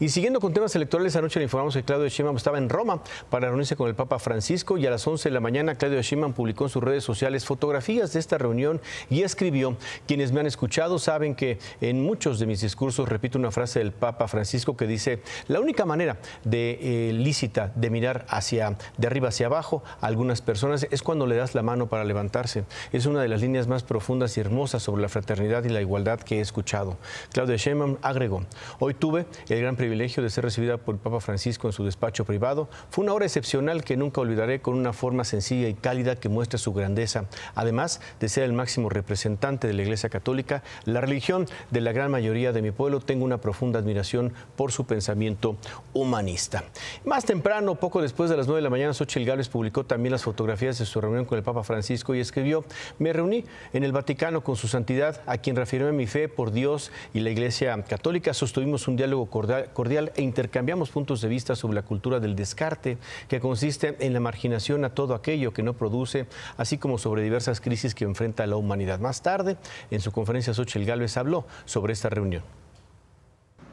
Y 0.00 0.10
siguiendo 0.10 0.38
con 0.38 0.52
temas 0.52 0.76
electorales, 0.76 1.16
anoche 1.16 1.40
le 1.40 1.44
informamos 1.44 1.74
que 1.74 1.82
Claudio 1.82 2.08
Sheinbaum 2.08 2.36
estaba 2.36 2.58
en 2.58 2.68
Roma 2.68 3.02
para 3.30 3.48
reunirse 3.48 3.74
con 3.74 3.88
el 3.88 3.96
Papa 3.96 4.20
Francisco 4.20 4.78
y 4.78 4.86
a 4.86 4.90
las 4.90 5.04
11 5.04 5.28
de 5.28 5.32
la 5.32 5.40
mañana 5.40 5.74
Claudio 5.74 6.00
Sheinbaum 6.00 6.34
publicó 6.34 6.64
en 6.64 6.70
sus 6.70 6.84
redes 6.84 7.02
sociales 7.02 7.44
fotografías 7.44 8.12
de 8.12 8.20
esta 8.20 8.38
reunión 8.38 8.80
y 9.10 9.22
escribió, 9.22 9.76
quienes 10.06 10.30
me 10.30 10.38
han 10.38 10.46
escuchado 10.46 11.00
saben 11.00 11.34
que 11.34 11.58
en 11.80 12.00
muchos 12.00 12.38
de 12.38 12.46
mis 12.46 12.60
discursos 12.60 13.08
repito 13.08 13.38
una 13.38 13.50
frase 13.50 13.80
del 13.80 13.90
Papa 13.90 14.28
Francisco 14.28 14.76
que 14.76 14.86
dice, 14.86 15.20
la 15.48 15.58
única 15.58 15.84
manera 15.84 16.18
de 16.44 16.78
eh, 16.80 17.12
lícita 17.12 17.72
de 17.74 17.90
mirar 17.90 18.24
hacia 18.28 18.76
de 18.98 19.06
arriba 19.08 19.30
hacia 19.30 19.46
abajo 19.46 19.82
a 20.00 20.06
algunas 20.06 20.42
personas 20.42 20.86
es 20.92 21.02
cuando 21.02 21.26
le 21.26 21.34
das 21.34 21.56
la 21.56 21.62
mano 21.62 21.88
para 21.88 22.04
levantarse. 22.04 22.64
Es 22.92 23.06
una 23.06 23.20
de 23.20 23.28
las 23.28 23.40
líneas 23.40 23.66
más 23.66 23.82
profundas 23.82 24.36
y 24.36 24.40
hermosas 24.40 24.80
sobre 24.80 25.02
la 25.02 25.08
fraternidad 25.08 25.64
y 25.64 25.70
la 25.70 25.80
igualdad 25.80 26.20
que 26.20 26.38
he 26.38 26.40
escuchado. 26.40 26.98
Claudio 27.32 27.56
Sheinbaum 27.56 27.96
agregó, 28.00 28.44
hoy 28.78 28.94
tuve 28.94 29.26
el 29.48 29.60
gran 29.60 29.74
privilegio 29.74 29.87
de 29.88 30.30
ser 30.30 30.44
recibida 30.44 30.76
por 30.76 30.94
el 30.94 31.00
Papa 31.00 31.20
Francisco 31.20 31.66
en 31.66 31.72
su 31.72 31.84
despacho 31.84 32.24
privado. 32.24 32.68
Fue 32.90 33.04
una 33.04 33.14
hora 33.14 33.24
excepcional 33.24 33.84
que 33.84 33.96
nunca 33.96 34.20
olvidaré 34.20 34.60
con 34.60 34.74
una 34.74 34.92
forma 34.92 35.24
sencilla 35.24 35.68
y 35.68 35.74
cálida 35.74 36.16
que 36.16 36.28
muestra 36.28 36.58
su 36.58 36.72
grandeza. 36.72 37.24
Además 37.54 38.00
de 38.20 38.28
ser 38.28 38.44
el 38.44 38.52
máximo 38.52 38.90
representante 38.90 39.66
de 39.66 39.72
la 39.72 39.82
Iglesia 39.82 40.08
Católica, 40.08 40.62
la 40.84 41.00
religión 41.00 41.46
de 41.70 41.80
la 41.80 41.92
gran 41.92 42.10
mayoría 42.10 42.52
de 42.52 42.62
mi 42.62 42.70
pueblo, 42.70 43.00
tengo 43.00 43.24
una 43.24 43.40
profunda 43.40 43.78
admiración 43.78 44.32
por 44.56 44.72
su 44.72 44.86
pensamiento 44.86 45.56
humanista. 45.94 46.64
Más 47.04 47.24
temprano, 47.24 47.76
poco 47.76 48.02
después 48.02 48.30
de 48.30 48.36
las 48.36 48.46
9 48.46 48.58
de 48.58 48.64
la 48.64 48.70
mañana, 48.70 48.94
Xochitl 48.94 49.26
Gálvez 49.26 49.48
publicó 49.48 49.84
también 49.84 50.12
las 50.12 50.22
fotografías 50.22 50.78
de 50.78 50.86
su 50.86 51.00
reunión 51.00 51.24
con 51.24 51.38
el 51.38 51.44
Papa 51.44 51.62
Francisco 51.62 52.14
y 52.14 52.20
escribió, 52.20 52.64
me 52.98 53.12
reuní 53.12 53.44
en 53.72 53.84
el 53.84 53.92
Vaticano 53.92 54.42
con 54.42 54.56
su 54.56 54.68
santidad, 54.68 55.22
a 55.26 55.38
quien 55.38 55.56
reafirmé 55.56 55.92
mi 55.92 56.06
fe 56.06 56.28
por 56.28 56.52
Dios 56.52 56.92
y 57.14 57.20
la 57.20 57.30
Iglesia 57.30 57.80
Católica. 57.84 58.34
Sostuvimos 58.34 58.88
un 58.88 58.96
diálogo 58.96 59.26
cordial, 59.26 59.70
e 59.86 60.22
intercambiamos 60.22 60.90
puntos 60.90 61.20
de 61.20 61.28
vista 61.28 61.54
sobre 61.54 61.76
la 61.76 61.82
cultura 61.82 62.18
del 62.18 62.34
descarte, 62.34 62.98
que 63.28 63.38
consiste 63.38 63.96
en 64.00 64.12
la 64.12 64.20
marginación 64.20 64.84
a 64.84 64.90
todo 64.90 65.14
aquello 65.14 65.52
que 65.52 65.62
no 65.62 65.74
produce, 65.74 66.26
así 66.56 66.78
como 66.78 66.98
sobre 66.98 67.22
diversas 67.22 67.60
crisis 67.60 67.94
que 67.94 68.04
enfrenta 68.04 68.46
la 68.46 68.56
humanidad. 68.56 68.98
Más 68.98 69.22
tarde, 69.22 69.56
en 69.90 70.00
su 70.00 70.10
conferencia, 70.10 70.52
Xochitl 70.52 70.84
Gálvez 70.84 71.16
habló 71.16 71.46
sobre 71.64 71.92
esta 71.92 72.08
reunión. 72.08 72.42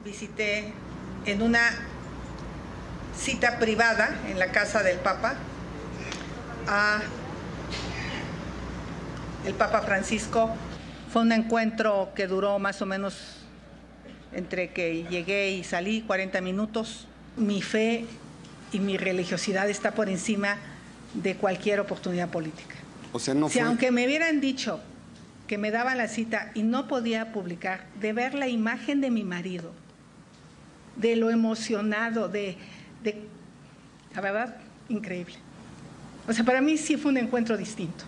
Visité 0.04 0.72
en 1.26 1.42
una 1.42 1.72
cita 3.18 3.58
privada 3.58 4.22
en 4.30 4.38
la 4.38 4.52
casa 4.52 4.84
del 4.84 5.00
Papa 5.00 5.36
a 6.68 7.00
el 9.46 9.54
Papa 9.56 9.82
Francisco. 9.82 10.52
Fue 11.12 11.24
un 11.24 11.32
encuentro 11.32 12.10
que 12.14 12.28
duró 12.28 12.60
más 12.60 12.82
o 12.84 12.86
menos 12.86 13.45
entre 14.36 14.70
que 14.70 15.06
llegué 15.10 15.52
y 15.52 15.64
salí 15.64 16.02
40 16.02 16.42
minutos. 16.42 17.08
Mi 17.38 17.62
fe 17.62 18.06
y 18.72 18.80
mi 18.80 18.98
religiosidad 18.98 19.70
está 19.70 19.92
por 19.92 20.10
encima 20.10 20.58
de 21.14 21.36
cualquier 21.36 21.80
oportunidad 21.80 22.30
política. 22.30 22.76
O 23.14 23.20
sea, 23.20 23.34
no 23.34 23.48
si 23.48 23.60
fue... 23.60 23.68
aunque 23.68 23.92
me 23.92 24.06
hubieran 24.06 24.42
dicho 24.42 24.82
que 25.48 25.58
me 25.58 25.72
daban 25.72 25.98
la 25.98 26.08
cita 26.08 26.52
y 26.54 26.64
no 26.64 26.88
podía 26.88 27.32
publicar, 27.32 27.86
de 28.02 28.14
ver 28.14 28.34
la 28.34 28.48
imagen 28.48 29.00
de 29.00 29.12
mi 29.12 29.24
marido, 29.24 29.72
de 30.96 31.16
lo 31.16 31.30
emocionado, 31.30 32.28
de, 32.28 32.58
de 33.04 33.22
la 34.14 34.22
verdad, 34.22 34.58
increíble. 34.90 35.36
O 36.28 36.34
sea, 36.34 36.44
para 36.44 36.62
mí 36.62 36.78
sí 36.78 36.98
fue 36.98 37.12
un 37.12 37.18
encuentro 37.18 37.58
distinto. 37.58 38.06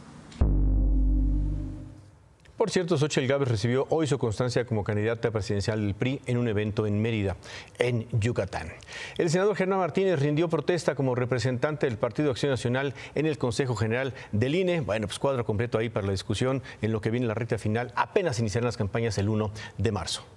Por 2.57 2.71
cierto, 2.71 2.97
Xochitl 2.97 3.27
Gávez 3.27 3.49
recibió 3.49 3.85
hoy 3.91 4.07
su 4.07 4.17
constancia 4.17 4.65
como 4.65 4.83
candidata 4.83 5.29
presidencial 5.29 5.79
del 5.79 5.93
PRI 5.93 6.21
en 6.25 6.37
un 6.37 6.47
evento 6.47 6.87
en 6.87 6.99
Mérida, 6.99 7.37
en 7.77 8.07
Yucatán. 8.19 8.73
El 9.19 9.29
senador 9.29 9.55
Germán 9.55 9.77
Martínez 9.77 10.19
rindió 10.19 10.49
protesta 10.49 10.95
como 10.95 11.13
representante 11.13 11.85
del 11.85 11.99
Partido 11.99 12.31
Acción 12.31 12.49
Nacional 12.49 12.95
en 13.13 13.27
el 13.27 13.37
Consejo 13.37 13.75
General 13.75 14.15
del 14.31 14.55
INE. 14.55 14.81
Bueno, 14.81 15.05
pues 15.05 15.19
cuadro 15.19 15.45
completo 15.45 15.77
ahí 15.77 15.89
para 15.89 16.07
la 16.07 16.13
discusión 16.13 16.63
en 16.81 16.91
lo 16.91 16.99
que 16.99 17.11
viene 17.11 17.27
la 17.27 17.35
recta 17.35 17.59
final. 17.59 17.93
Apenas 17.95 18.39
iniciarán 18.39 18.65
las 18.65 18.77
campañas 18.77 19.19
el 19.19 19.29
1 19.29 19.51
de 19.77 19.91
marzo. 19.91 20.36